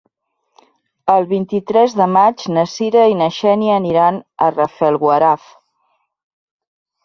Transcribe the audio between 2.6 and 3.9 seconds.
Cira i na Xènia